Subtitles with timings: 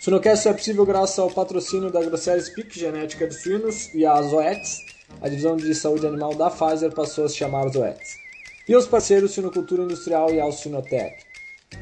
[0.00, 4.22] O Sinocast é possível graças ao patrocínio da Grosseries Peak Genética de Suínos e a
[4.22, 4.78] Zoetis,
[5.20, 8.16] a divisão de saúde animal da Pfizer passou a se chamar Zoetis,
[8.66, 11.14] e aos parceiros Sinocultura Industrial e ao Sinotec.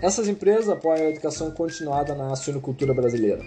[0.03, 3.45] Essas empresas apoiam a educação continuada na suinocultura brasileira.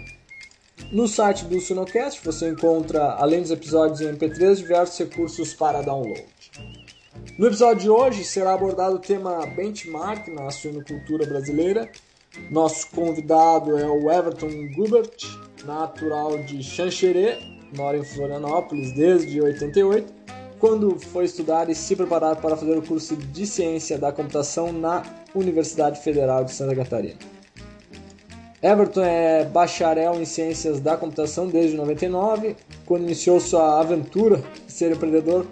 [0.92, 6.24] No site do Sunocast você encontra, além dos episódios em MP3, diversos recursos para download.
[7.38, 11.90] No episódio de hoje será abordado o tema benchmark na suinocultura brasileira.
[12.50, 15.16] Nosso convidado é o Everton Gubert,
[15.64, 17.38] natural de Xanxerê,
[17.76, 20.12] mora em Florianópolis desde 88,
[20.60, 25.02] quando foi estudar e se preparar para fazer o curso de Ciência da Computação na
[25.34, 27.33] Universidade Federal de Santa Catarina.
[28.64, 34.90] Everton é bacharel em Ciências da Computação desde 99, quando iniciou sua aventura de ser
[34.90, 35.46] empreendedor,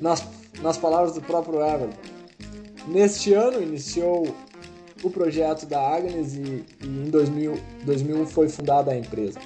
[0.00, 0.26] nas,
[0.60, 1.96] nas palavras do próprio Everton.
[2.88, 4.34] Neste ano, iniciou
[5.04, 9.38] o projeto da Agnes e, e em 2000, 2001 foi fundada a empresa.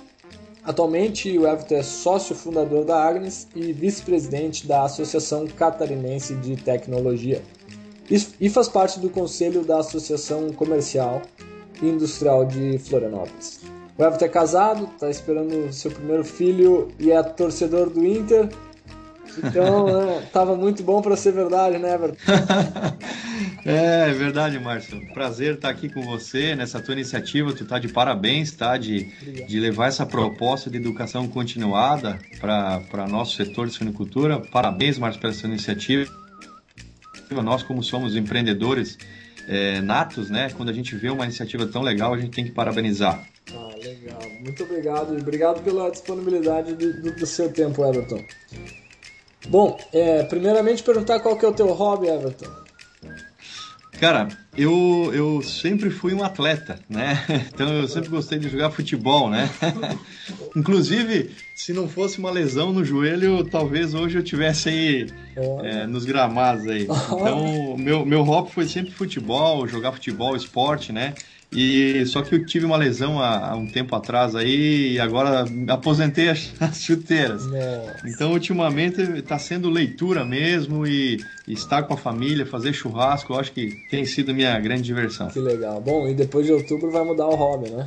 [0.64, 7.42] Atualmente, o Everton é sócio fundador da Agnes e vice-presidente da Associação Catarinense de Tecnologia
[8.40, 11.20] e faz parte do conselho da Associação Comercial
[11.82, 13.60] Industrial de Florianópolis.
[13.98, 18.48] O Everton é casado, está esperando seu primeiro filho e é torcedor do Inter.
[19.38, 22.18] Então, né, tava muito bom para ser verdade, né, Everton?
[23.64, 25.00] é, é verdade, Márcio.
[25.14, 27.54] Prazer estar aqui com você nessa tua iniciativa.
[27.54, 28.76] Tu tá de parabéns, tá?
[28.76, 29.04] De,
[29.46, 34.40] de levar essa proposta de educação continuada para nosso setor de suinicultura.
[34.40, 36.10] Parabéns, Márcio, pela essa iniciativa.
[37.42, 38.98] Nós, como somos empreendedores,
[39.46, 40.50] é, natos, né?
[40.56, 43.26] Quando a gente vê uma iniciativa tão legal, a gente tem que parabenizar.
[43.52, 44.20] Ah, legal.
[44.40, 45.16] Muito obrigado.
[45.16, 48.22] Obrigado pela disponibilidade do, do, do seu tempo, Everton.
[49.48, 52.66] Bom, é, primeiramente perguntar qual que é o teu hobby, Everton.
[54.00, 57.24] Cara, eu, eu sempre fui um atleta, né?
[57.54, 59.48] Então eu sempre gostei de jogar futebol, né?
[60.56, 65.06] Inclusive, se não fosse uma lesão no joelho, talvez hoje eu tivesse aí
[65.62, 66.88] é, nos gramados aí.
[67.16, 71.14] Então, meu, meu hobby foi sempre futebol, jogar futebol, esporte, né?
[71.52, 75.44] E só que eu tive uma lesão há, há um tempo atrás aí e agora
[75.68, 77.46] aposentei as, as chuteiras.
[77.46, 77.96] Nossa.
[78.04, 83.38] Então, ultimamente está sendo leitura mesmo e, e, estar com a família, fazer churrasco, eu
[83.38, 85.28] acho que tem sido minha grande diversão.
[85.28, 85.80] Que legal.
[85.80, 87.86] Bom, e depois de outubro vai mudar o hobby, né?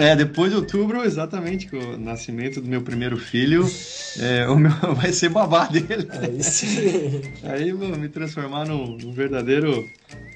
[0.00, 3.70] É, depois de outubro, exatamente, com o nascimento do meu primeiro filho,
[4.18, 6.08] é, o meu vai ser babá dele.
[6.08, 7.20] Aí sim.
[7.42, 9.86] Aí vou me transformar num, num verdadeiro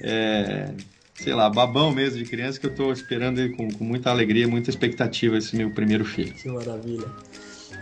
[0.02, 0.68] é,
[1.14, 4.46] sei lá, babão mesmo de criança que eu estou esperando ele com, com muita alegria,
[4.46, 6.34] muita expectativa esse meu primeiro filho.
[6.34, 7.06] Que maravilha.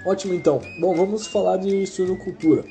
[0.07, 0.61] Ótimo então.
[0.81, 2.65] Bom, vamos falar de suinocultura.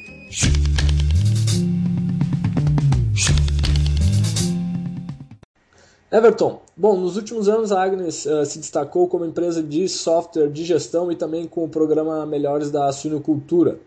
[6.11, 10.65] Everton, bom, nos últimos anos a Agnes uh, se destacou como empresa de software de
[10.65, 13.79] gestão e também com o programa Melhores da Suinocultura.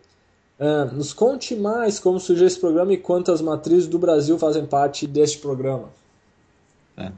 [0.59, 5.07] Uh, nos conte mais como surgiu esse programa e quantas matrizes do Brasil fazem parte
[5.07, 5.91] deste programa.
[6.97, 7.13] É.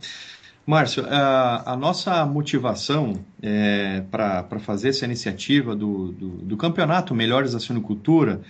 [0.67, 7.53] Márcio, a, a, nossa motivação é, para fazer essa iniciativa do, do, do, campeonato Melhores
[7.53, 8.41] da Suinocultura,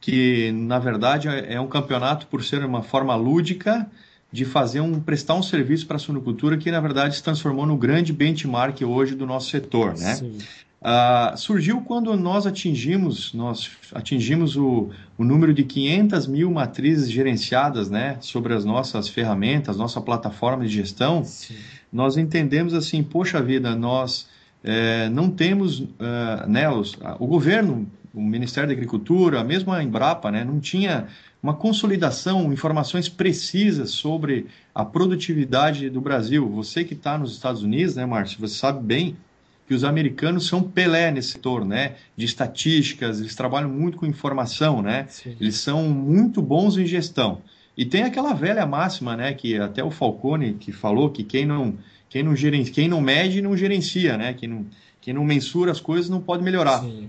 [0.00, 3.86] que na verdade é, é um campeonato por ser uma forma lúdica
[4.32, 7.76] de fazer um prestar um serviço para a suinocultura que na verdade se transformou no
[7.76, 10.14] grande benchmark hoje do nosso setor, né?
[10.16, 10.38] Sim.
[10.86, 17.90] Uh, surgiu quando nós atingimos, nós atingimos o, o número de 500 mil matrizes gerenciadas
[17.90, 21.24] né, sobre as nossas ferramentas, nossa plataforma de gestão.
[21.24, 21.56] Sim.
[21.92, 24.28] Nós entendemos assim, poxa vida, nós
[24.62, 30.30] é, não temos, uh, né, os, o governo, o Ministério da Agricultura, mesmo a Embrapa,
[30.30, 31.08] né, não tinha
[31.46, 36.48] uma consolidação, informações precisas sobre a produtividade do Brasil.
[36.48, 39.16] Você que está nos Estados Unidos, né, Márcio, você sabe bem
[39.64, 41.94] que os americanos são Pelé nesse setor, né?
[42.16, 45.06] De estatísticas, eles trabalham muito com informação, né?
[45.08, 45.36] Sim.
[45.40, 47.40] Eles são muito bons em gestão.
[47.76, 49.32] E tem aquela velha máxima, né?
[49.32, 51.74] Que até o Falcone que falou que quem não
[52.08, 54.34] quem não gerencia, quem não mede não gerencia, né?
[54.34, 54.66] Quem não
[55.00, 56.80] quem não mensura as coisas não pode melhorar.
[56.80, 57.08] Sim.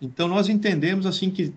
[0.00, 1.52] Então nós entendemos assim que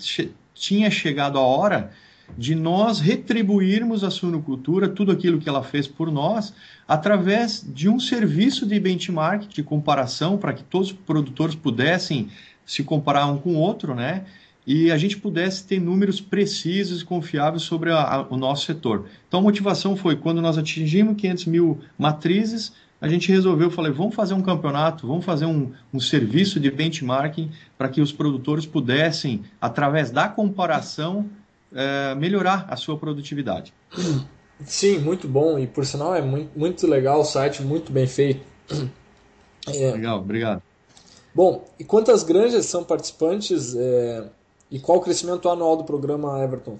[0.54, 1.92] tinha chegado a hora
[2.36, 6.54] de nós retribuirmos à suinocultura tudo aquilo que ela fez por nós
[6.88, 12.30] através de um serviço de benchmark, de comparação, para que todos os produtores pudessem
[12.66, 14.26] se comparar um com o outro, né?
[14.66, 19.06] E a gente pudesse ter números precisos e confiáveis sobre a, a, o nosso setor.
[19.26, 24.16] Então, a motivação foi quando nós atingimos 500 mil matrizes, a gente resolveu, falei, vamos
[24.16, 29.44] fazer um campeonato, vamos fazer um, um serviço de benchmarking para que os produtores pudessem,
[29.62, 31.30] através da comparação,
[31.74, 33.74] é, melhorar a sua produtividade.
[34.66, 35.60] Sim, muito bom.
[35.60, 38.42] E por sinal é muito, muito legal o site, muito bem feito.
[39.68, 39.92] É.
[39.92, 40.64] Legal, obrigado.
[41.36, 44.30] Bom, e quantas granjas são participantes é,
[44.72, 46.80] e qual o crescimento anual do programa Everton?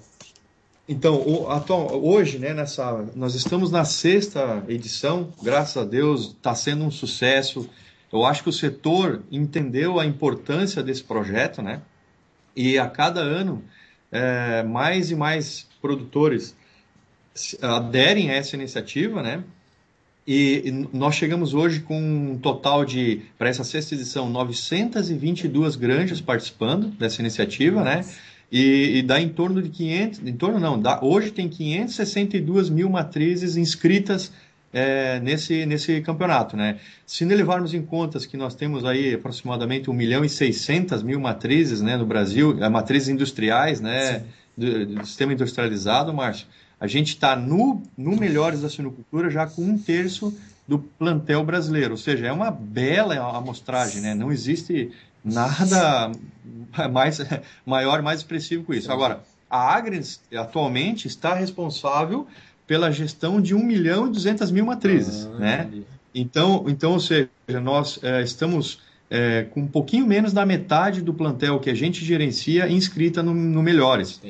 [0.88, 6.54] Então, o, atual, hoje, né, nessa, nós estamos na sexta edição, graças a Deus, está
[6.54, 7.68] sendo um sucesso.
[8.10, 11.82] Eu acho que o setor entendeu a importância desse projeto, né?
[12.56, 13.62] E a cada ano,
[14.10, 16.56] é, mais e mais produtores
[17.62, 19.42] aderem a essa iniciativa, né?
[20.30, 26.88] E, nós chegamos hoje com um total de, para essa sexta edição, 922 granjas participando
[26.88, 28.04] dessa iniciativa, né?
[28.52, 32.90] E, e, dá em torno de 500, em torno não, dá, hoje tem 562 mil
[32.90, 34.32] matrizes inscritas
[34.72, 36.78] é, nesse, nesse campeonato, né?
[37.06, 41.80] Se levarmos em conta que nós temos aí aproximadamente 1 milhão e 600 mil matrizes,
[41.80, 44.24] né, no Brasil, é, matrizes industriais, né,
[44.56, 46.46] do, do, sistema industrializado, Márcio,
[46.80, 50.36] a gente está no, no Melhores da Sinocultura já com um terço
[50.66, 54.14] do plantel brasileiro, ou seja, é uma bela amostragem, né?
[54.14, 54.92] Não existe
[55.24, 56.12] nada
[56.92, 57.18] mais
[57.64, 58.92] maior, mais expressivo com isso.
[58.92, 62.26] Agora, a Agnes atualmente está responsável
[62.68, 65.70] pela gestão de 1 milhão e 200 mil matrizes, ah, né?
[66.14, 67.28] Então, então, ou seja,
[67.62, 68.80] nós é, estamos
[69.10, 73.32] é, com um pouquinho menos da metade do plantel que a gente gerencia inscrita no,
[73.32, 74.20] no Melhores.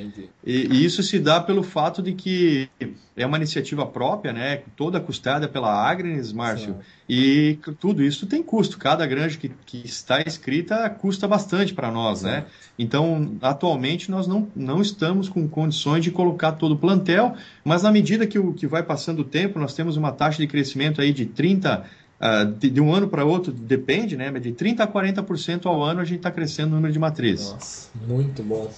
[0.44, 2.68] E, e, isso se dá pelo fato de que
[3.16, 6.80] é uma iniciativa própria, né, toda custada pela Agnes, Márcio, Sim.
[7.08, 8.78] e tudo isso tem custo.
[8.78, 12.20] Cada granja que, que está inscrita custa bastante para nós?
[12.20, 12.26] Sim.
[12.26, 12.44] né?
[12.78, 17.34] Então, atualmente, nós não, não estamos com condições de colocar todo o plantel,
[17.64, 20.46] mas na medida que, o, que vai passando o tempo, nós temos uma taxa de
[20.46, 21.84] crescimento aí de 30
[22.20, 24.30] Uh, de, de, um ano para outro, depende, né?
[24.30, 27.52] Mas de 30% a 40% ao ano a gente está crescendo o número de matrizes.
[27.52, 28.68] Nossa, muito bom.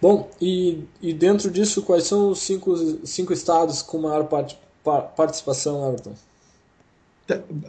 [0.00, 2.74] Bom, e, e dentro disso, quais são os cinco,
[3.04, 4.56] cinco estados com maior part,
[5.16, 6.14] participação, Everton?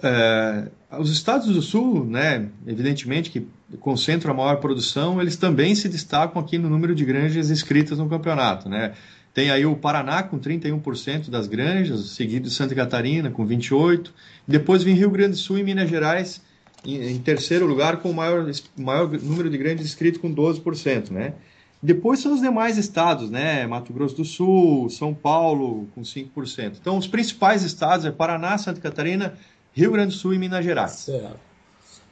[0.02, 0.68] É,
[0.98, 3.48] os estados do sul, né, evidentemente que
[3.80, 8.10] concentram a maior produção, eles também se destacam aqui no número de granjas inscritas no
[8.10, 8.94] campeonato, né?
[9.34, 14.12] Tem aí o Paraná com 31% das granjas, seguido de Santa Catarina com 28%.
[14.48, 16.42] Depois vem Rio Grande do Sul e Minas Gerais
[16.86, 18.46] em, em terceiro lugar com o maior,
[18.78, 21.12] maior número de granjas inscritos com 12%.
[21.12, 21.34] Né?
[21.82, 23.66] Depois são os demais estados, né?
[23.66, 26.78] Mato Grosso do Sul, São Paulo com 5%.
[26.80, 29.36] Então os principais estados é Paraná, Santa Catarina,
[29.74, 30.92] Rio Grande do Sul e Minas Gerais.
[30.92, 31.40] Certo.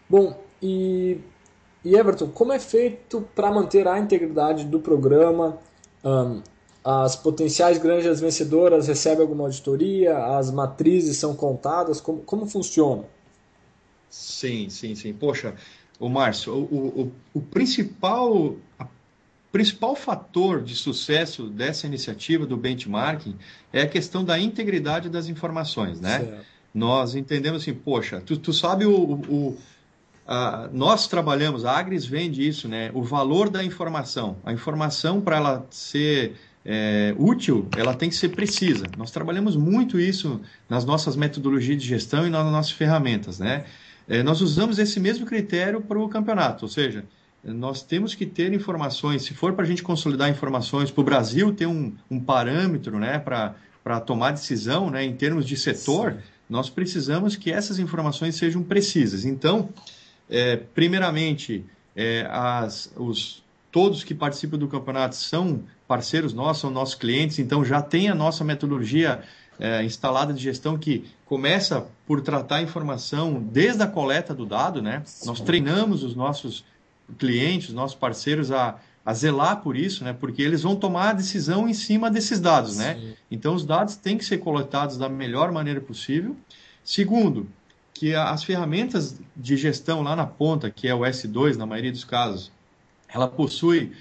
[0.10, 1.19] Bom, e,
[1.83, 5.60] e Everton, como é feito para manter a integridade do programa?
[6.04, 6.42] Um,
[6.83, 10.17] as potenciais granjas vencedoras recebem alguma auditoria?
[10.37, 11.99] As matrizes são contadas?
[11.99, 13.03] Como, como funciona?
[14.09, 15.13] Sim, sim, sim.
[15.13, 15.53] Poxa,
[15.99, 18.87] o Márcio, o, o, o principal, a
[19.51, 23.35] principal fator de sucesso dessa iniciativa do benchmarking
[23.71, 26.19] é a questão da integridade das informações, né?
[26.19, 26.45] Certo.
[26.73, 29.57] Nós entendemos assim, poxa, tu, tu sabe o, o
[30.29, 32.91] Uh, nós trabalhamos, a Agris vende isso, né?
[32.93, 34.37] O valor da informação.
[34.45, 36.35] A informação, para ela ser
[36.65, 38.85] é, útil, ela tem que ser precisa.
[38.97, 43.65] Nós trabalhamos muito isso nas nossas metodologias de gestão e nas nossas ferramentas, né?
[44.07, 47.06] É, nós usamos esse mesmo critério para o campeonato, ou seja,
[47.44, 51.53] nós temos que ter informações, se for para a gente consolidar informações, para o Brasil
[51.53, 56.19] ter um, um parâmetro né, para tomar decisão né, em termos de setor, Sim.
[56.50, 59.25] nós precisamos que essas informações sejam precisas.
[59.25, 59.69] Então,
[60.29, 61.63] é, primeiramente,
[61.95, 67.65] é, as, os, todos que participam do campeonato são parceiros nossos, são nossos clientes, então
[67.65, 69.22] já tem a nossa metodologia
[69.60, 74.84] é, instalada de gestão que começa por tratar a informação desde a coleta do dado,
[74.84, 75.01] né?
[75.25, 76.63] Nós treinamos os nossos
[77.17, 80.13] clientes, os nossos parceiros a, a zelar por isso, né?
[80.13, 82.93] Porque eles vão tomar a decisão em cima desses dados, né?
[82.93, 83.13] Sim.
[83.31, 86.38] Então os dados têm que ser coletados da melhor maneira possível.
[86.84, 87.50] Segundo,
[87.96, 92.03] que as ferramentas de gestão lá na ponta, que é o S2 na maioria dos
[92.03, 92.51] casos,
[93.12, 93.91] ela possui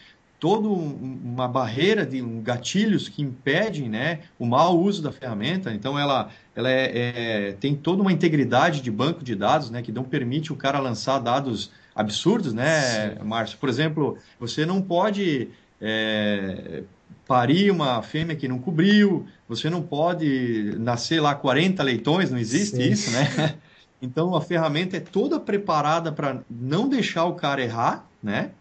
[0.40, 5.72] toda uma barreira de um, gatilhos que impedem né, o mau uso da ferramenta.
[5.72, 9.90] Então, ela, ela é, é, tem toda uma integridade de banco de dados né, que
[9.90, 13.24] não permite o cara lançar dados absurdos, né, Sim.
[13.24, 13.58] Márcio?
[13.58, 15.48] Por exemplo, você não pode
[15.80, 16.84] é,
[17.26, 22.76] parir uma fêmea que não cobriu, você não pode nascer lá 40 leitões, não existe
[22.76, 22.90] Sim.
[22.90, 23.54] isso, né?
[24.00, 28.52] Então, a ferramenta é toda preparada para não deixar o cara errar, né?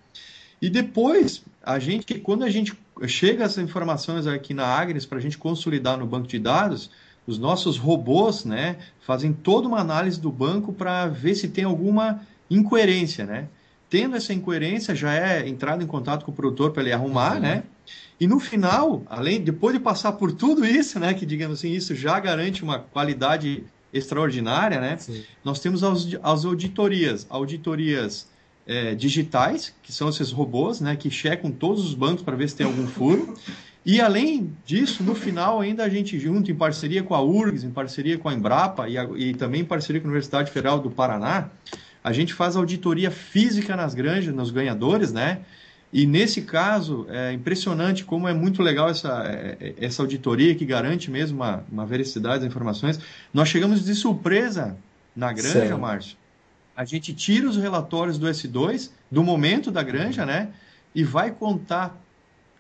[0.60, 2.74] E depois, a gente, quando a gente
[3.08, 6.90] chega essas informações aqui na Agnes para a gente consolidar no banco de dados,
[7.28, 12.22] os nossos robôs, né, fazem toda uma análise do banco para ver se tem alguma
[12.50, 13.50] incoerência, né?
[13.90, 17.64] Tendo essa incoerência, já é entrado em contato com o produtor para ele arrumar, né?
[18.18, 21.94] E no final, além depois de passar por tudo isso, né, que digamos assim, isso
[21.94, 24.96] já garante uma qualidade extraordinária, né?
[24.96, 25.22] Sim.
[25.44, 28.26] Nós temos as, as auditorias, auditorias
[28.68, 32.56] é, digitais, que são esses robôs, né, que checam todos os bancos para ver se
[32.56, 33.34] tem algum furo.
[33.86, 37.72] E além disso, no final ainda a gente junto em parceria com a URGS, em
[37.72, 40.92] parceria com a Embrapa e, a, e também em parceria com a Universidade Federal do
[40.92, 41.50] Paraná,
[42.04, 45.40] a gente faz auditoria física nas granjas, nos ganhadores, né?
[45.92, 50.66] E nesse caso, é impressionante como é muito legal essa, é, é, essa auditoria que
[50.66, 53.00] garante mesmo uma, uma veracidade das informações.
[53.34, 54.78] Nós chegamos de surpresa
[55.16, 56.18] na granja, Márcio.
[56.78, 60.50] A gente tira os relatórios do S2, do momento da granja, né?
[60.94, 62.00] E vai contar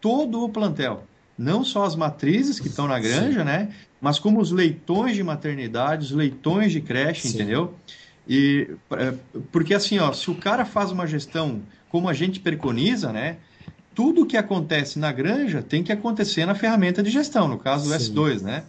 [0.01, 1.03] todo o plantel.
[1.37, 3.45] Não só as matrizes que estão na granja, Sim.
[3.45, 3.69] né?
[4.01, 7.35] Mas como os leitões de maternidade, os leitões de creche, Sim.
[7.35, 7.75] entendeu?
[8.27, 9.13] E, é,
[9.51, 13.37] porque assim, ó, se o cara faz uma gestão como a gente preconiza, né?
[13.93, 17.99] Tudo que acontece na granja tem que acontecer na ferramenta de gestão, no caso do
[17.99, 18.13] Sim.
[18.13, 18.63] S2, né?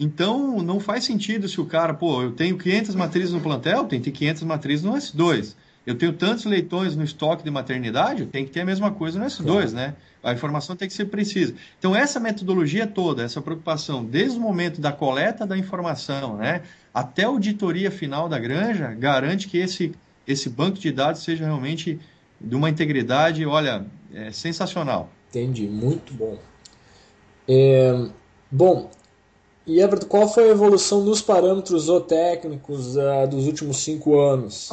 [0.00, 4.00] Então, não faz sentido se o cara, pô, eu tenho 500 matrizes no plantel, tem
[4.00, 5.54] que ter 500 matrizes no S2.
[5.86, 9.26] Eu tenho tantos leitões no estoque de maternidade, tem que ter a mesma coisa no
[9.26, 9.70] S2, claro.
[9.72, 9.94] né?
[10.22, 11.54] A informação tem que ser precisa.
[11.78, 16.62] Então, essa metodologia toda, essa preocupação, desde o momento da coleta da informação, né,
[16.94, 19.92] até a auditoria final da granja, garante que esse,
[20.26, 22.00] esse banco de dados seja realmente
[22.40, 25.10] de uma integridade, olha, é sensacional.
[25.28, 26.38] Entendi, muito bom.
[27.46, 28.08] É,
[28.50, 28.90] bom,
[29.66, 34.72] e Everton, qual foi a evolução dos parâmetros zootécnicos uh, dos últimos cinco anos?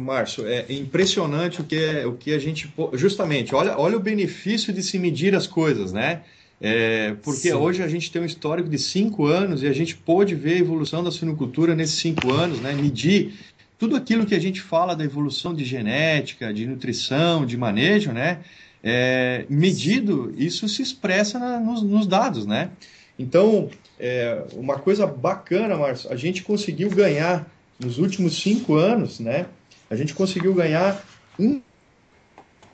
[0.00, 2.72] Márcio, é impressionante o que, é, o que a gente.
[2.94, 6.22] Justamente, olha, olha o benefício de se medir as coisas, né?
[6.60, 7.52] É, porque Sim.
[7.52, 10.58] hoje a gente tem um histórico de cinco anos e a gente pôde ver a
[10.58, 12.72] evolução da suinocultura nesses cinco anos, né?
[12.72, 13.34] Medir
[13.78, 18.40] tudo aquilo que a gente fala da evolução de genética, de nutrição, de manejo, né?
[18.82, 22.70] É, medido, isso se expressa na, nos, nos, dados, né?
[23.18, 29.46] Então, é, uma coisa bacana, Márcio, a gente conseguiu ganhar nos últimos cinco anos, né?
[29.90, 31.04] A gente conseguiu ganhar
[31.38, 31.60] um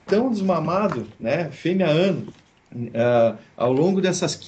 [0.07, 1.51] tão desmamado, né?
[1.51, 2.33] Fêmea ano,
[2.75, 4.39] uh, ao longo dessas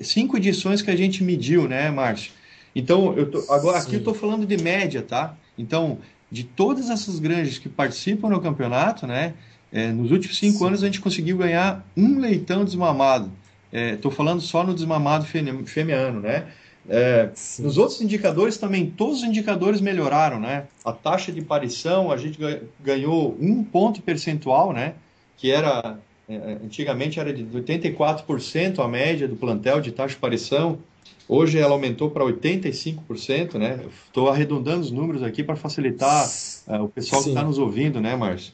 [0.00, 2.32] cinco edições que a gente mediu, né, Márcio?
[2.74, 3.86] Então, eu tô, agora Sim.
[3.86, 5.36] aqui eu estou falando de média, tá?
[5.56, 5.98] Então,
[6.30, 9.34] de todas essas granjas que participam no campeonato, né,
[9.70, 10.66] é, nos últimos cinco Sim.
[10.66, 13.30] anos a gente conseguiu ganhar um leitão desmamado.
[13.74, 16.46] Estou é, falando só no desmamado fêmea-ano, né?
[16.88, 20.64] É, nos outros indicadores também, todos os indicadores melhoraram, né?
[20.84, 22.38] A taxa de parição, a gente
[22.80, 24.94] ganhou um ponto percentual, né?
[25.36, 30.78] Que era, é, antigamente era de 84% a média do plantel de taxa de parição.
[31.26, 33.80] Hoje ela aumentou para 85%, né?
[34.06, 36.28] Estou arredondando os números aqui para facilitar
[36.68, 37.30] uh, o pessoal Sim.
[37.30, 38.52] que está nos ouvindo, né, Márcio?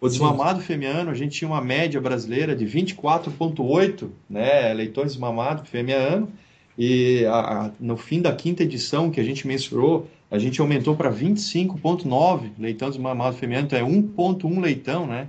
[0.00, 0.66] O desmamado Sim.
[0.66, 6.32] femiano, a gente tinha uma média brasileira de 24,8 né, leitões desmamados femiano,
[6.78, 10.96] e a, a, no fim da quinta edição que a gente mensurou, a gente aumentou
[10.96, 15.28] para 25,9 leitão desmamado femiano, então é 1,1 leitão, né?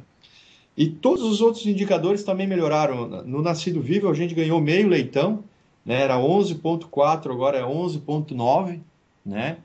[0.77, 3.23] E todos os outros indicadores também melhoraram.
[3.25, 5.43] No nascido vivo, a gente ganhou meio leitão,
[5.85, 6.01] né?
[6.01, 8.79] Era 11.4, agora é 11.9,
[9.25, 9.57] né?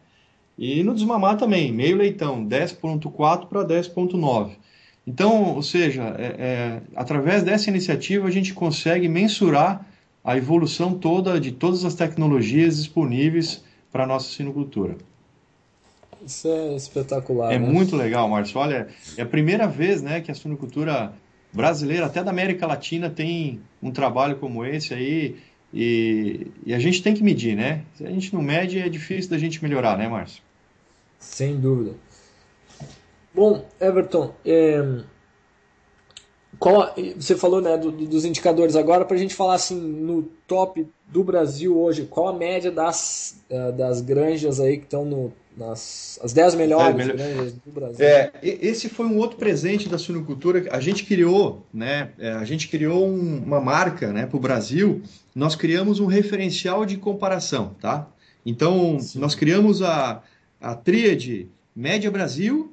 [0.59, 4.57] E no desmamar também, meio leitão, 10.4 para 10.9.
[5.07, 9.87] Então, ou seja, é, é, através dessa iniciativa a gente consegue mensurar
[10.25, 14.97] a evolução toda de todas as tecnologias disponíveis para a nossa sinocultura.
[16.27, 17.53] Isso é espetacular.
[17.53, 17.65] É né?
[17.65, 18.59] muito legal, Márcio.
[18.59, 21.13] Olha, é a primeira vez né, que a sinocultura
[21.53, 25.37] brasileira, até da América Latina, tem um trabalho como esse aí
[25.73, 27.83] e, e, a gente tem que medir, né?
[27.97, 30.43] Se a gente não mede, é difícil da gente melhorar, né, Márcio?
[31.19, 31.95] Sem dúvida.
[33.37, 34.83] Bom, Everton, é...
[36.59, 40.89] Qual, você falou né, do, dos indicadores agora, para a gente falar assim, no top
[41.07, 46.19] do Brasil hoje, qual a média das, uh, das granjas aí que estão no, nas
[46.25, 48.07] as 10 melhores é, granjas do Brasil?
[48.07, 50.67] É, esse foi um outro presente da suinocultura.
[50.71, 55.03] A gente criou, né, é, a gente criou um, uma marca né, para o Brasil,
[55.35, 58.09] nós criamos um referencial de comparação, tá?
[58.47, 59.19] Então, Sim.
[59.19, 60.23] nós criamos a,
[60.59, 62.73] a tríade Média Brasil,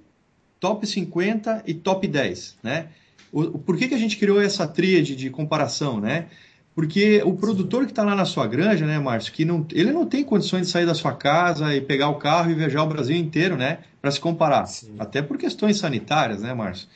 [0.63, 2.88] Top 50 e Top 10, né?
[3.34, 6.27] O, por que, que a gente criou essa tríade de comparação, né?
[6.74, 10.05] Porque o produtor que está lá na sua granja, né, Márcio, que não, ele não
[10.05, 13.17] tem condições de sair da sua casa e pegar o carro e viajar o Brasil
[13.17, 14.65] inteiro, né, para se comparar.
[14.67, 14.96] Sim.
[14.98, 16.88] Até por questões sanitárias, né, Márcio?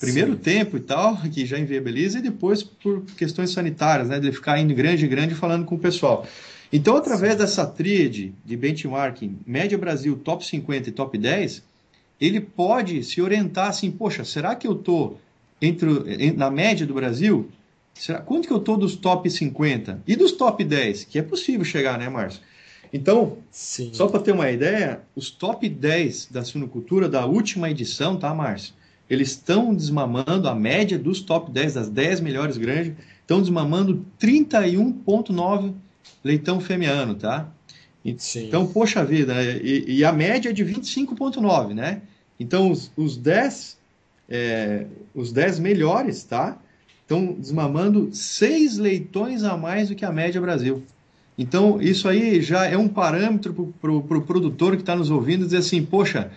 [0.00, 0.38] Primeiro Sim.
[0.38, 4.74] tempo e tal, que já inviabiliza, e depois por questões sanitárias, né, de ficar indo
[4.74, 6.26] grande, grande falando com o pessoal.
[6.72, 7.38] Então, através Sim.
[7.38, 11.62] dessa tríade de benchmarking, média Brasil, top 50 e top 10,
[12.20, 15.20] ele pode se orientar assim, poxa, será que eu estou
[15.60, 17.50] entre, na média do Brasil?
[17.94, 20.02] Será, quanto que eu estou dos top 50?
[20.06, 21.04] E dos top 10?
[21.04, 22.40] Que é possível chegar, né, Márcio?
[22.92, 23.90] Então, Sim.
[23.92, 28.74] só para ter uma ideia, os top 10 da suinocultura da última edição, tá, Márcio?
[29.08, 35.74] Eles estão desmamando a média dos top 10, das 10 melhores granjas, estão desmamando 31,9
[36.24, 37.48] leitão fêmea tá?
[38.18, 38.46] Sim.
[38.46, 39.58] Então, poxa vida, né?
[39.62, 42.02] e, e a média é de 25,9, né?
[42.38, 43.76] Então, os, os 10
[44.28, 46.58] é, os 10 melhores, tá?
[47.02, 50.82] Estão desmamando 6 leitões a mais do que a média Brasil.
[51.38, 55.10] Então, isso aí já é um parâmetro para o pro, pro produtor que está nos
[55.10, 56.30] ouvindo dizer assim, poxa,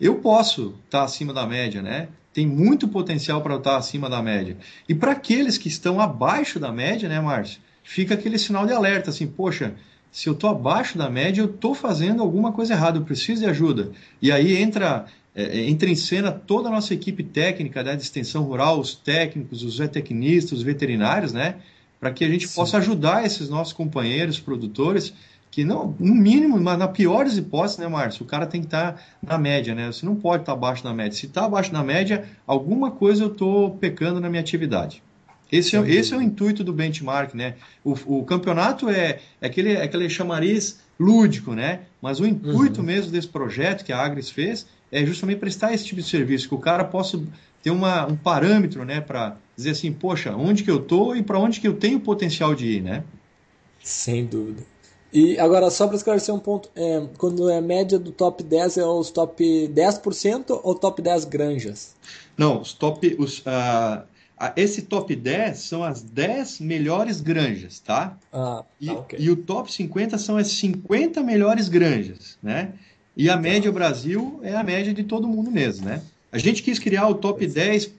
[0.00, 2.08] eu posso estar tá acima da média, né?
[2.32, 4.56] Tem muito potencial para estar tá acima da média.
[4.88, 7.60] E para aqueles que estão abaixo da média, né, Márcio?
[7.82, 9.74] Fica aquele sinal de alerta, assim, poxa,
[10.14, 13.50] se eu estou abaixo da média, eu estou fazendo alguma coisa errada, eu preciso de
[13.50, 13.90] ajuda.
[14.22, 18.44] E aí entra, é, entra em cena toda a nossa equipe técnica né, de extensão
[18.44, 21.56] rural, os técnicos, os zootecnistas, os veterinários, né?
[21.98, 22.54] Para que a gente Sim.
[22.54, 25.12] possa ajudar esses nossos companheiros, produtores,
[25.50, 28.22] que não, no mínimo, mas na piores hipóteses, né, Márcio?
[28.22, 29.88] O cara tem que estar tá na média, né?
[29.88, 31.18] Você não pode estar tá abaixo da média.
[31.18, 35.02] Se está abaixo da média, alguma coisa eu estou pecando na minha atividade.
[35.50, 37.54] Esse é, esse é o intuito do benchmark, né?
[37.84, 41.80] O, o campeonato é, é, aquele, é aquele chamariz lúdico, né?
[42.00, 42.86] Mas o intuito uhum.
[42.86, 46.54] mesmo desse projeto que a Agris fez é justamente prestar esse tipo de serviço, que
[46.54, 47.20] o cara possa
[47.62, 49.00] ter uma, um parâmetro, né?
[49.00, 52.54] Para dizer assim, poxa, onde que eu tô e para onde que eu tenho potencial
[52.54, 53.04] de ir, né?
[53.82, 54.62] Sem dúvida.
[55.12, 58.84] E agora, só para esclarecer um ponto, é, quando é média do top 10, é
[58.84, 61.94] os top 10% ou top 10 granjas?
[62.36, 63.14] Não, os top.
[63.16, 64.02] Os, uh,
[64.56, 68.16] esse top 10 são as 10 melhores granjas, tá?
[68.32, 69.18] Ah, e, okay.
[69.20, 72.72] e o top 50 são as 50 melhores granjas, né?
[73.16, 76.02] E a média Brasil é a média de todo mundo mesmo, né?
[76.32, 77.92] A gente quis criar o top 10,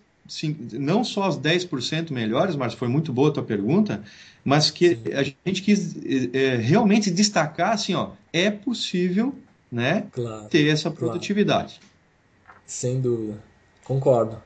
[0.73, 4.03] não só as 10% melhores, mas foi muito boa a tua pergunta,
[4.43, 5.95] mas que a gente quis
[6.33, 9.33] é, realmente destacar assim, ó, é possível,
[9.71, 11.79] né, claro, ter essa produtividade.
[11.79, 12.61] Claro.
[12.65, 13.41] Sem dúvida,
[13.85, 14.41] concordo.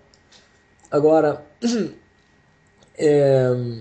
[0.92, 1.46] Agora,
[2.98, 3.80] é,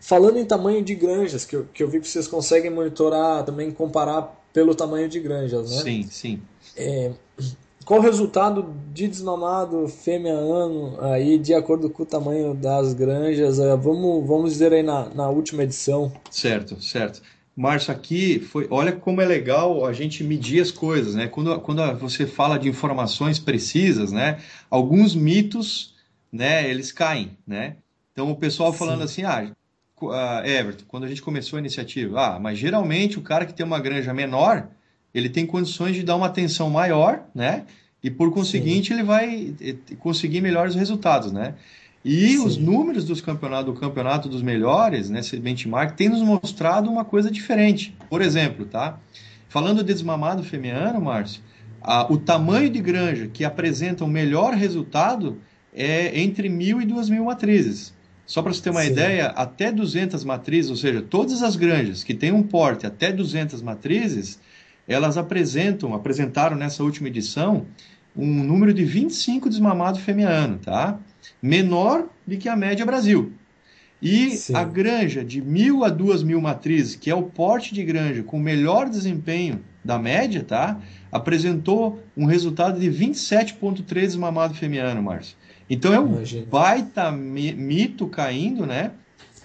[0.00, 3.70] falando em tamanho de granjas, que eu, que eu vi que vocês conseguem monitorar, também
[3.70, 5.82] comparar pelo tamanho de granjas, né?
[5.82, 6.42] Sim, sim.
[6.76, 7.12] É,
[7.84, 13.58] qual o resultado de desmamado fêmea ano aí de acordo com o tamanho das granjas?
[13.58, 16.12] É, vamos, vamos dizer aí na, na última edição.
[16.30, 17.22] Certo, certo.
[17.56, 18.66] Márcio, aqui foi.
[18.70, 21.26] Olha como é legal a gente medir as coisas, né?
[21.28, 24.40] Quando, quando você fala de informações precisas, né?
[24.70, 25.92] Alguns mitos
[26.32, 27.76] né, eles caem, né?
[28.12, 29.24] Então o pessoal falando Sim.
[29.24, 29.54] assim,
[30.10, 33.64] ah, Everton, quando a gente começou a iniciativa, ah, mas geralmente o cara que tem
[33.64, 34.68] uma granja menor,
[35.14, 37.64] ele tem condições de dar uma atenção maior, né?
[38.02, 38.94] E por conseguinte Sim.
[38.94, 39.54] ele vai
[39.98, 41.54] conseguir melhores resultados, né?
[42.04, 42.44] E Sim.
[42.44, 47.04] os números dos campeonatos, do campeonato dos melhores, né, esse benchmark, tem nos mostrado uma
[47.04, 47.94] coisa diferente.
[48.10, 48.98] Por exemplo, tá?
[49.48, 51.42] Falando de desmamado femiano, Márcio,
[52.08, 55.38] o tamanho de granja que apresenta o melhor resultado
[55.72, 57.94] é entre mil e duas mil matrizes.
[58.26, 58.92] Só para você ter uma Sim.
[58.92, 63.60] ideia, até 200 matrizes, ou seja, todas as granjas que têm um porte até 200
[63.62, 64.38] matrizes,
[64.86, 67.66] elas apresentam, apresentaram nessa última edição,
[68.16, 70.98] um número de 25 desmamados femiano, tá?
[71.42, 73.32] Menor do que a média Brasil.
[74.00, 74.54] E Sim.
[74.54, 78.38] a granja de mil a duas mil matrizes, que é o porte de granja com
[78.38, 80.80] melhor desempenho da média, tá?
[81.10, 85.36] Apresentou um resultado de 27,3 desmamado femiano, Márcio.
[85.68, 86.46] Então é um Imagina.
[86.50, 88.92] baita mito caindo, né?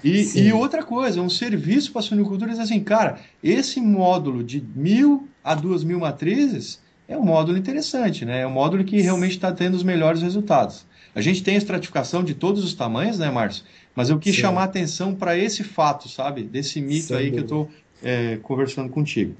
[0.03, 5.55] E, e, outra coisa, um serviço para diz assim, cara, esse módulo de mil a
[5.55, 8.41] duas mil matrizes é um módulo interessante, né?
[8.41, 10.85] É um módulo que realmente está tendo os melhores resultados.
[11.15, 13.63] A gente tem a estratificação de todos os tamanhos, né, Márcio?
[13.95, 14.41] Mas eu quis Sim.
[14.41, 16.43] chamar a atenção para esse fato, sabe?
[16.43, 17.69] Desse mito Sem aí que eu estou
[18.03, 19.33] é, conversando contigo.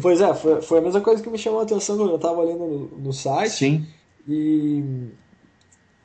[0.00, 2.42] Pois é, foi, foi, a mesma coisa que me chamou a atenção quando eu estava
[2.42, 3.50] lendo no, no site.
[3.50, 3.86] Sim.
[4.26, 4.82] E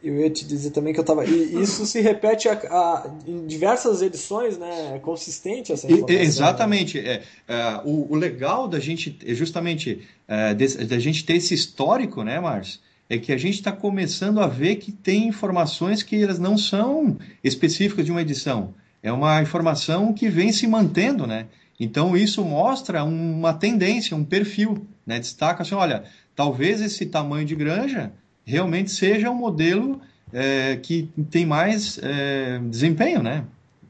[0.07, 1.25] eu ia te dizer também que eu estava.
[1.25, 4.93] E isso se repete a, a, em diversas edições, né?
[4.95, 6.21] É consistente essa informação.
[6.21, 6.99] Exatamente.
[6.99, 12.23] É, é, o, o, legal da gente, é justamente, é, da gente ter esse histórico,
[12.23, 12.79] né, Márcio?
[13.09, 17.17] É que a gente está começando a ver que tem informações que elas não são
[17.43, 18.73] específicas de uma edição.
[19.01, 21.47] É uma informação que vem se mantendo, né?
[21.79, 25.19] Então isso mostra uma tendência, um perfil, né?
[25.19, 26.03] Destaca assim, olha,
[26.35, 28.11] talvez esse tamanho de granja
[28.45, 29.99] realmente seja um modelo
[30.31, 33.45] é, que tem mais é, desempenho, né?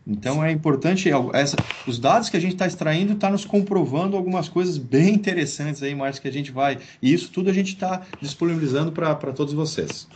[0.07, 4.47] Então é importante, essa, os dados que a gente está extraindo está nos comprovando algumas
[4.47, 6.77] coisas bem interessantes aí, Márcio, que a gente vai.
[7.01, 10.07] E isso tudo a gente está disponibilizando para todos vocês.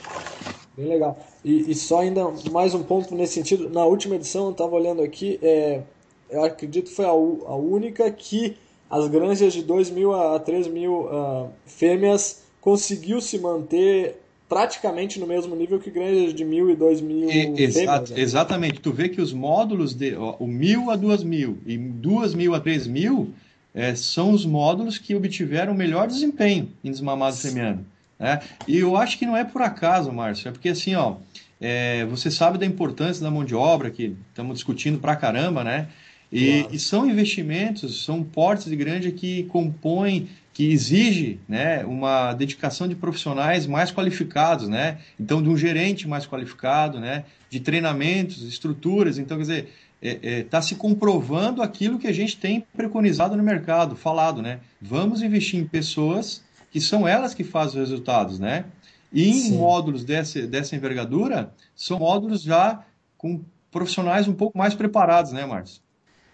[0.78, 1.18] Bem legal.
[1.44, 3.68] E, e, só ainda mais um ponto nesse sentido.
[3.70, 5.82] Na última edição, eu estava olhando aqui, é,
[6.30, 8.56] eu acredito que foi a, a única que
[8.90, 15.28] as granjas de 2 mil a 3 mil uh, fêmeas conseguiu se manter praticamente no
[15.28, 18.06] mesmo nível que granjas de mil e dois mil e, exa né?
[18.16, 18.80] Exatamente.
[18.80, 22.56] Tu vê que os módulos de ó, o mil a duas mil e duas mil
[22.56, 23.32] a três mil
[23.74, 27.86] é, são os módulos que obtiveram melhor desempenho em desmamado femiano.
[28.18, 28.42] Né?
[28.68, 31.18] E eu acho que não é por acaso, Márcio, é porque assim, ó,
[31.62, 35.88] é, você sabe da importância da mão de obra que estamos discutindo pra caramba, né?
[36.32, 36.76] E, claro.
[36.76, 42.94] e, são investimentos, são portes de grande que compõem que exige né, uma dedicação de
[42.94, 44.98] profissionais mais qualificados, né?
[45.18, 47.24] Então, de um gerente mais qualificado, né?
[47.50, 49.18] De treinamentos, estruturas.
[49.18, 49.70] Então, quer dizer,
[50.02, 54.42] está é, é, tá se comprovando aquilo que a gente tem preconizado no mercado, falado,
[54.42, 54.60] né?
[54.82, 58.66] Vamos investir em pessoas que são elas que fazem os resultados, né?
[59.14, 59.58] E em Sim.
[59.60, 62.84] módulos dessa, dessa envergadura, são módulos já
[63.18, 63.40] com
[63.72, 65.82] profissionais um pouco mais preparados, né, Márcio?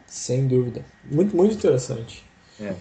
[0.07, 0.83] Sem dúvida.
[1.11, 2.23] Muito, muito interessante.
[2.59, 2.73] É.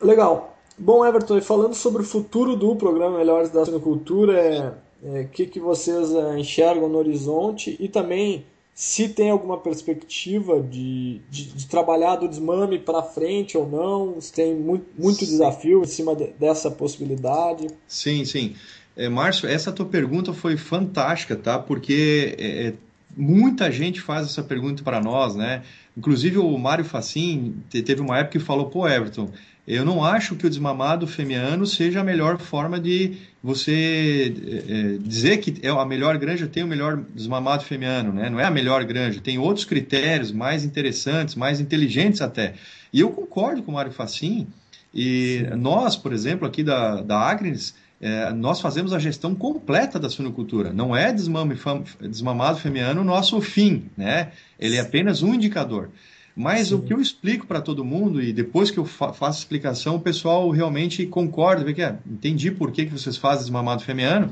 [0.00, 0.56] Legal.
[0.78, 5.24] Bom, Everton, e falando sobre o futuro do programa Melhores da Sinocultura, o é, é,
[5.24, 11.52] que, que vocês é, enxergam no horizonte e também se tem alguma perspectiva de, de,
[11.52, 16.16] de trabalhar do desmame para frente ou não, se tem muito, muito desafio em cima
[16.16, 17.66] de, dessa possibilidade.
[17.86, 18.56] Sim, sim.
[18.96, 21.58] É, Márcio, essa tua pergunta foi fantástica, tá?
[21.58, 22.74] Porque é, é
[23.14, 25.62] muita gente faz essa pergunta para nós, né?
[25.96, 29.28] Inclusive o Mário Facin teve uma época que falou, pô, Everton,
[29.66, 34.34] eu não acho que o desmamado femiano seja a melhor forma de você
[34.68, 38.28] é, dizer que é a melhor granja tem o melhor desmamado femiano, né?
[38.28, 42.54] Não é a melhor granja, tem outros critérios mais interessantes, mais inteligentes até.
[42.92, 44.46] E eu concordo com o Mário Facin.
[44.92, 45.56] E Sim.
[45.56, 50.72] nós, por exemplo, aqui da, da Agnes, é, nós fazemos a gestão completa da suinocultura.
[50.72, 51.56] Não é desmame,
[52.00, 54.32] desmamado femiano o nosso fim, né?
[54.58, 55.90] Ele é apenas um indicador.
[56.34, 56.74] Mas Sim.
[56.74, 59.96] o que eu explico para todo mundo, e depois que eu fa faço a explicação,
[59.96, 64.30] o pessoal realmente concorda, vê que é, entendi por que, que vocês fazem desmamado femiano,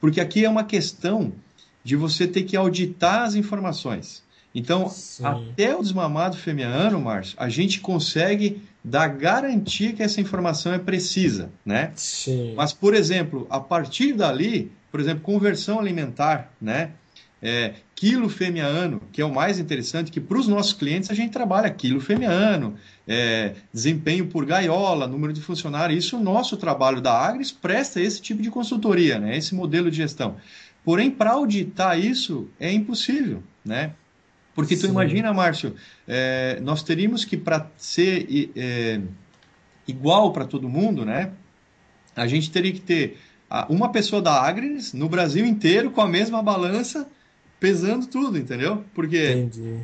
[0.00, 1.32] porque aqui é uma questão
[1.82, 4.22] de você ter que auditar as informações.
[4.54, 5.24] Então, Sim.
[5.24, 11.50] até o desmamado femiano, Márcio, a gente consegue dar garantia que essa informação é precisa,
[11.64, 11.92] né?
[11.94, 12.54] Sim.
[12.56, 16.92] Mas, por exemplo, a partir dali, por exemplo, conversão alimentar, né?
[17.42, 21.32] É, quilo fêmea-ano, que é o mais interessante, que para os nossos clientes a gente
[21.32, 22.74] trabalha quilo fêmea-ano,
[23.06, 26.04] é, desempenho por gaiola, número de funcionários.
[26.04, 29.96] Isso o nosso trabalho da Agris presta esse tipo de consultoria, né, esse modelo de
[29.96, 30.36] gestão.
[30.84, 33.92] Porém, para auditar isso é impossível, né?
[34.54, 34.88] Porque tu Sim.
[34.88, 35.74] imagina, Márcio,
[36.08, 39.00] é, nós teríamos que, para ser é,
[39.86, 41.32] igual para todo mundo, né?
[42.16, 43.18] A gente teria que ter
[43.68, 47.08] uma pessoa da Agris no Brasil inteiro com a mesma balança
[47.60, 48.82] pesando tudo, entendeu?
[48.94, 49.76] Porque Entendi.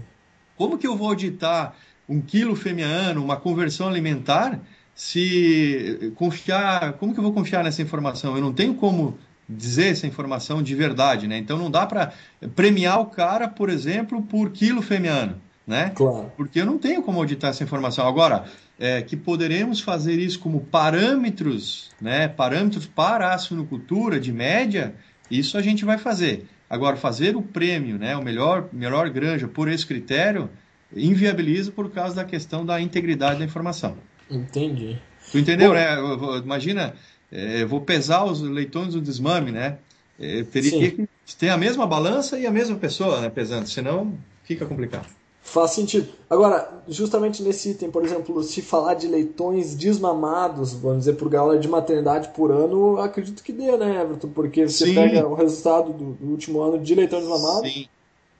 [0.56, 1.76] como que eu vou auditar
[2.08, 4.58] um quilo femiano, uma conversão alimentar,
[4.94, 8.34] se confiar, como que eu vou confiar nessa informação?
[8.34, 11.36] Eu não tenho como dizer essa informação de verdade, né?
[11.38, 12.12] Então não dá para
[12.54, 15.92] premiar o cara, por exemplo, por quilo femiano, né?
[15.94, 16.32] Claro.
[16.36, 18.08] Porque eu não tenho como auditar essa informação.
[18.08, 18.44] Agora,
[18.78, 22.26] é, que poderemos fazer isso como parâmetros, né?
[22.26, 24.94] Parâmetros para a suinocultura de média,
[25.30, 26.48] isso a gente vai fazer.
[26.68, 30.50] Agora, fazer o prêmio, né, o melhor, melhor granja por esse critério,
[30.94, 33.96] inviabiliza por causa da questão da integridade da informação.
[34.30, 34.98] Entendi.
[35.30, 36.38] Tu entendeu, Bom, né?
[36.42, 36.94] Imagina,
[37.30, 39.78] é, vou pesar os leitões do desmame, né?
[40.18, 40.90] É, teria Sim.
[40.90, 45.08] que ter a mesma balança e a mesma pessoa né, pesando, senão fica complicado.
[45.46, 46.08] Faz sentido.
[46.28, 51.56] Agora, justamente nesse item, por exemplo, se falar de leitões desmamados, vamos dizer, por gaiola
[51.56, 54.28] de maternidade por ano, acredito que dê, né, Everton?
[54.30, 54.94] Porque você Sim.
[54.96, 57.86] pega o resultado do, último ano de leitão desmamado sim.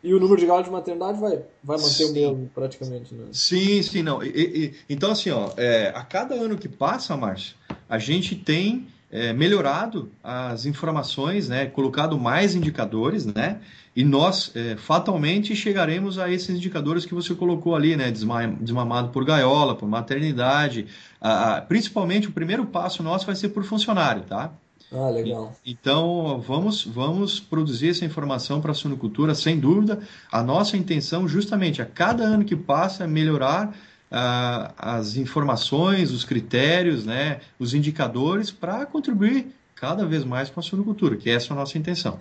[0.02, 2.10] e o número de gaiola de maternidade vai, vai manter sim.
[2.10, 3.26] o mesmo, praticamente, né?
[3.30, 4.20] Sim, sim, não.
[4.20, 7.54] E, e, então, assim, ó, é, a cada ano que passa, Márcio,
[7.88, 13.60] a gente tem é, melhorado as informações, né, colocado mais indicadores, né,
[13.94, 19.24] e nós é, fatalmente chegaremos a esses indicadores que você colocou ali, né, desmamado por
[19.24, 20.86] gaiola, por maternidade,
[21.18, 24.52] a, a, principalmente o primeiro passo nosso vai ser por funcionário, tá?
[24.92, 25.52] Ah, legal.
[25.64, 29.98] Então, vamos, vamos produzir essa informação para a suinocultura, sem dúvida.
[30.30, 33.74] A nossa intenção, justamente, a cada ano que passa, é melhorar
[34.10, 41.16] as informações, os critérios, né, os indicadores para contribuir cada vez mais com a suinocultura,
[41.16, 42.18] que essa é a nossa intenção.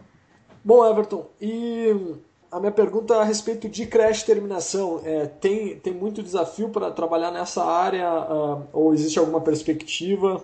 [0.64, 1.96] Bom, Everton, e
[2.52, 5.02] a minha pergunta é a respeito de creche terminação.
[5.04, 10.44] É, tem, tem muito desafio para trabalhar nessa área uh, ou existe alguma perspectiva?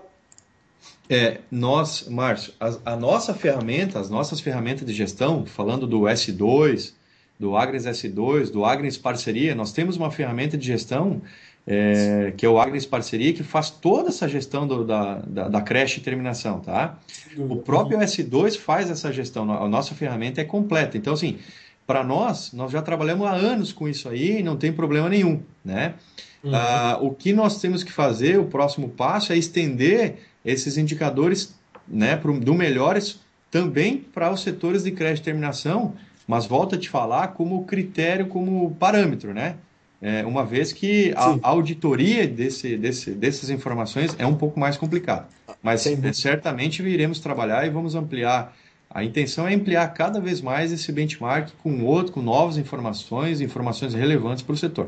[1.10, 6.94] É, nós, Márcio, a, a, nossa ferramenta, as nossas ferramentas de gestão, falando do S2,
[7.42, 11.24] do Agnes S2, do Agnes Parceria, nós temos uma ferramenta de gestão
[11.66, 15.62] é, que é o Agnes Parceria, que faz toda essa gestão do, da, da, da,
[15.62, 17.00] creche e terminação, tá?
[17.36, 20.98] O próprio S2 faz essa gestão, a nossa ferramenta é completa.
[20.98, 21.40] Então, assim,
[21.88, 25.42] para nós, nós já trabalhamos há anos com isso aí e não tem problema nenhum,
[25.66, 25.96] né?
[26.44, 26.52] Uhum.
[26.54, 31.56] Ah, o que nós temos que fazer, o próximo passo, é estender esses indicadores
[31.88, 35.94] né, pro, do melhores também para os setores de creche e terminação,
[36.32, 39.58] mas volta a te falar como critério, como parâmetro, né?
[40.02, 44.78] É, uma vez que a, a auditoria desse, desse, dessas informações é um pouco mais
[44.78, 45.28] complicada.
[45.62, 48.56] Mas é, certamente iremos trabalhar e vamos ampliar.
[48.90, 53.94] A intenção é ampliar cada vez mais esse benchmark com outro, com novas informações, informações
[53.94, 54.88] relevantes para o setor.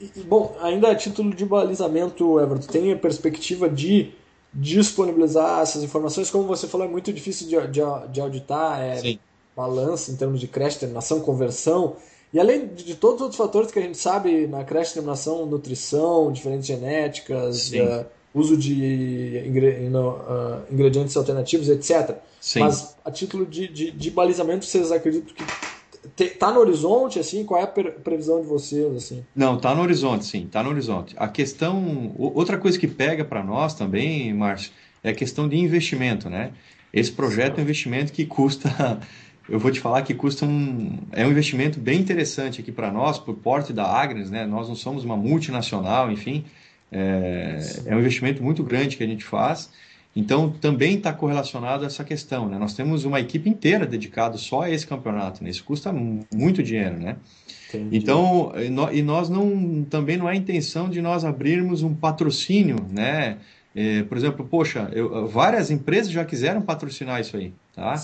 [0.00, 4.10] E, bom, ainda a título de balizamento, Everton, tem a perspectiva de
[4.52, 6.28] disponibilizar essas informações?
[6.28, 9.16] Como você falou, é muito difícil de, de, de auditar, é
[9.56, 11.96] balança em termos de creche, terminação, conversão.
[12.32, 16.30] E além de, todos os outros fatores que a gente sabe na creche, terminação, nutrição,
[16.30, 22.16] diferentes genéticas, uh, uso de uh, ingredientes alternativos, etc.
[22.40, 22.60] Sim.
[22.60, 25.44] Mas a título de, de, de balizamento, vocês acreditam que
[26.22, 27.44] está no horizonte, assim?
[27.44, 29.24] Qual é a previsão de vocês, assim?
[29.34, 31.14] Não, está no horizonte, sim, está no horizonte.
[31.18, 34.70] A questão, outra coisa que pega para nós também, Márcio,
[35.02, 36.52] é a questão de investimento, né?
[36.92, 39.00] Esse projeto é um investimento que custa
[39.48, 43.18] eu vou te falar que custa um é um investimento bem interessante aqui para nós,
[43.18, 44.44] por porte da Agnes, né?
[44.44, 46.44] Nós não somos uma multinacional, enfim,
[46.90, 49.70] é, é um investimento muito grande que a gente faz.
[50.14, 52.58] Então também está correlacionado a essa questão, né?
[52.58, 55.50] Nós temos uma equipe inteira dedicada só a esse campeonato, né?
[55.50, 57.16] Isso custa muito dinheiro, né?
[57.68, 57.98] Entendi.
[57.98, 58.52] Então
[58.92, 63.36] e nós não também não é a intenção de nós abrirmos um patrocínio, né?
[63.78, 67.52] É, por exemplo, poxa, eu, várias empresas já quiseram patrocinar isso aí.
[67.74, 67.94] Tá?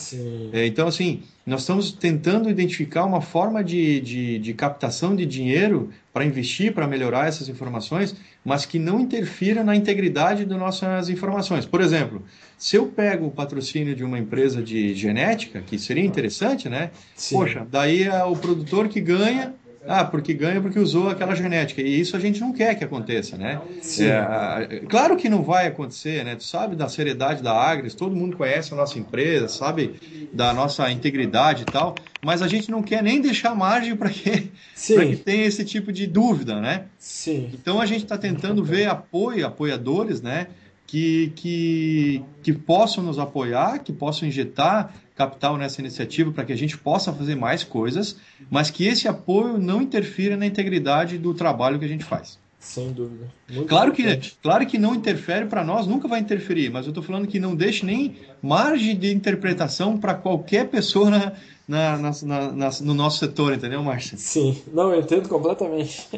[0.53, 5.89] É, então, assim, nós estamos tentando identificar uma forma de, de, de captação de dinheiro
[6.13, 11.65] para investir, para melhorar essas informações, mas que não interfira na integridade das nossas informações.
[11.65, 12.23] Por exemplo,
[12.59, 16.91] se eu pego o patrocínio de uma empresa de genética, que seria interessante, né?
[17.17, 17.37] Sim.
[17.37, 19.55] Poxa, daí é o produtor que ganha
[19.87, 21.83] ah, porque ganha porque usou aquela genética.
[21.83, 23.61] E isso a gente não quer que aconteça, né?
[24.05, 26.37] É, claro que não vai acontecer, né?
[26.37, 29.95] Tu sabe da seriedade da Agres, todo mundo conhece a nossa empresa, sabe
[30.33, 34.51] da nossa integridade e tal, mas a gente não quer nem deixar margem para que,
[34.77, 36.85] que tenha esse tipo de dúvida, né?
[36.99, 37.51] Sim.
[37.53, 40.47] Então a gente está tentando ver apoio, apoiadores, né?
[40.87, 46.57] Que, que, que possam nos apoiar, que possam injetar capital nessa iniciativa para que a
[46.57, 48.16] gente possa fazer mais coisas,
[48.51, 52.38] mas que esse apoio não interfira na integridade do trabalho que a gente faz.
[52.62, 53.29] Sem dúvida.
[53.51, 54.05] Muito claro que,
[54.40, 57.57] claro que não interfere para nós, nunca vai interferir, mas eu estou falando que não
[57.57, 61.33] deixe nem margem de interpretação para qualquer pessoa na,
[61.66, 64.16] na, na, na, no nosso setor, entendeu, Márcia?
[64.16, 66.09] Sim, não, eu entendo completamente.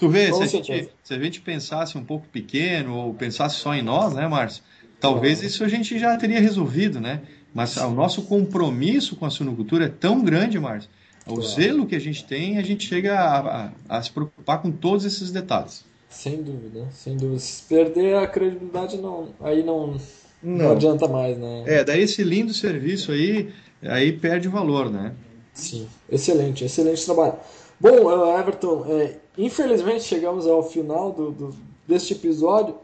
[0.00, 3.72] Tu vê, se a, gente, se a, gente, pensasse um pouco pequeno ou pensasse só
[3.72, 4.64] em nós, né, Márcio?
[4.98, 7.22] Talvez isso a gente já teria resolvido, né?
[7.54, 10.90] Mas o nosso compromisso com a suinocultura é tão grande, Márcio.
[11.26, 11.42] O claro.
[11.42, 15.04] zelo que a gente tem, a gente chega a, a, a, se preocupar com todos
[15.04, 15.84] esses detalhes.
[16.08, 17.38] Sem dúvida, sem dúvida.
[17.38, 19.96] Se perder a credibilidade, não, aí não,
[20.42, 20.56] não.
[20.58, 21.64] não adianta mais, né?
[21.66, 25.12] É, daí esse lindo serviço aí, aí perde o valor, né?
[25.52, 27.34] Sim, excelente, excelente trabalho.
[27.78, 31.54] Bom, eh, Everton, é, infelizmente chegamos ao final do, do
[31.86, 32.76] deste episódio.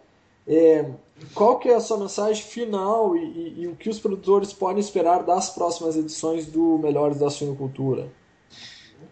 [0.47, 0.85] É,
[1.35, 4.81] qual que é a sua mensagem final e, e, e, o que os produtores podem
[4.81, 8.09] esperar das próximas edições do Melhores da Suinocultura?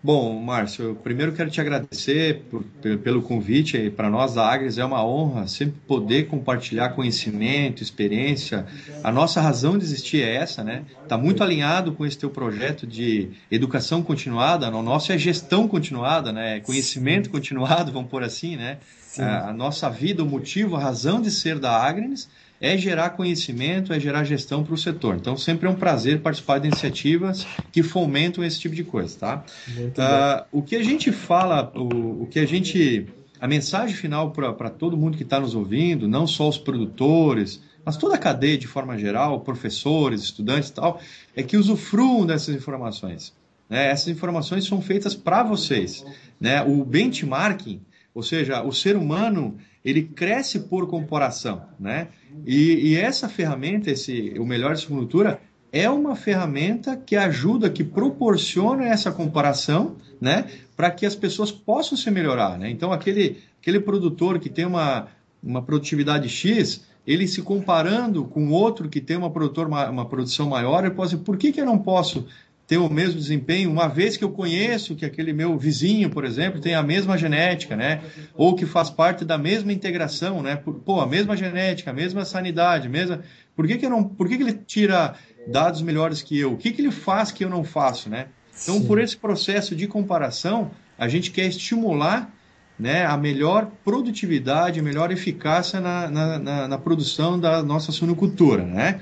[0.02, 2.62] Bom, Márcio, primeiro quero te agradecer por,
[3.02, 3.88] pelo convite.
[3.88, 8.66] Para nós da Agres é uma honra sempre poder compartilhar conhecimento, experiência.
[9.02, 10.84] A nossa razão de existir é essa, né?
[11.02, 14.68] Está muito alinhado com esse teu projeto de educação continuada.
[14.68, 16.60] O nosso é gestão continuada, né?
[16.60, 18.76] Conhecimento continuado, vamos por assim, né?
[19.22, 22.28] A, a, nossa vida, o motivo, a razão de ser da Agnes
[22.60, 25.16] é gerar conhecimento, é gerar gestão para o setor.
[25.16, 29.44] Então, sempre é um prazer participar de iniciativas que fomentam esse tipo de coisa, tá?
[29.68, 33.06] Uh, o que a gente fala, o, o que a gente...
[33.40, 37.96] A mensagem final para todo mundo que está nos ouvindo, não só os produtores, mas
[37.96, 40.98] toda a cadeia de forma geral, professores, estudantes e tal,
[41.36, 43.34] é que usufruam dessas informações.
[43.68, 43.90] Né?
[43.90, 46.04] Essas informações são feitas para vocês.
[46.40, 46.62] Né?
[46.62, 47.82] O benchmarking
[48.14, 52.08] ou seja, o ser humano ele cresce por comparação, né?
[52.46, 55.40] E, e essa ferramenta, esse o melhor de cultura
[55.72, 60.46] é uma ferramenta que ajuda, que proporciona essa comparação, né,
[60.76, 62.70] para que as pessoas possam se melhorar, né?
[62.70, 65.08] Então aquele aquele produtor que tem uma
[65.42, 70.84] uma produtividade X, ele se comparando com outro que tem uma produtor uma produção maior,
[70.84, 72.26] ele pode dizer, por que, que eu não posso
[72.66, 76.60] ter o mesmo desempenho, uma vez que eu conheço que aquele meu vizinho, por exemplo,
[76.60, 78.00] tem a mesma genética, né?
[78.34, 80.56] Ou que faz parte da mesma integração, né?
[80.56, 83.20] Pô, a mesma genética, a mesma sanidade, mesma.
[83.54, 84.02] Por que, que eu não.
[84.02, 85.14] Por que, que ele tira
[85.46, 86.54] dados melhores que eu?
[86.54, 88.28] O que, que ele faz que eu não faço, né?
[88.62, 88.86] Então, Sim.
[88.86, 92.32] por esse processo de comparação, a gente quer estimular
[92.78, 98.64] né, a melhor produtividade, a melhor eficácia na, na, na, na produção da nossa suinocultura,
[98.64, 99.00] né?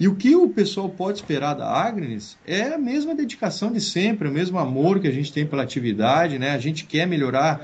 [0.00, 4.28] E o que o pessoal pode esperar da Agnes é a mesma dedicação de sempre,
[4.28, 6.50] o mesmo amor que a gente tem pela atividade, né?
[6.50, 7.60] A gente quer melhorar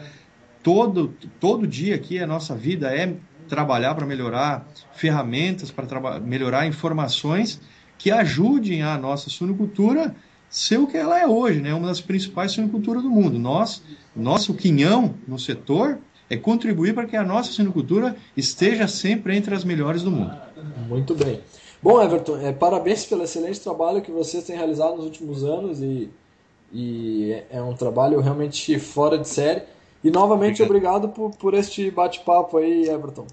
[0.62, 3.14] todo, todo dia aqui, a nossa vida é
[3.48, 7.60] trabalhar para melhorar ferramentas, para melhorar informações
[7.96, 10.14] que ajudem a nossa suinocultura
[10.48, 11.74] ser o que ela é hoje, né?
[11.74, 13.38] Uma das principais suinoculturas do mundo.
[13.38, 13.82] Nós,
[14.14, 15.98] nosso quinhão no setor
[16.30, 20.34] é contribuir para que a nossa suinocultura esteja sempre entre as melhores do mundo.
[20.88, 21.40] Muito bem.
[21.80, 26.10] Bom, Everton, é, parabéns pelo excelente trabalho que vocês têm realizado nos últimos anos e,
[26.72, 29.62] e é, é um trabalho realmente fora de série.
[30.02, 33.26] E novamente obrigado, obrigado por, por este bate-papo aí, Everton.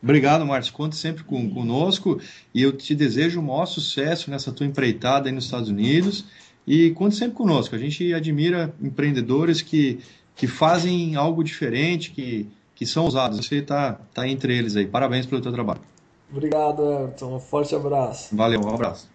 [0.00, 0.72] Obrigado, Márcio.
[0.72, 2.20] Conte sempre com, conosco
[2.54, 6.24] e eu te desejo o maior sucesso nessa tua empreitada aí nos Estados Unidos
[6.64, 7.74] e conte sempre conosco.
[7.74, 9.98] A gente admira empreendedores que,
[10.36, 13.44] que fazem algo diferente, que, que são ousados.
[13.44, 14.86] Você está tá entre eles aí.
[14.86, 15.80] Parabéns pelo teu trabalho.
[16.30, 17.36] Obrigado, Everton.
[17.36, 18.34] Um forte abraço.
[18.36, 19.08] Valeu, um abraço.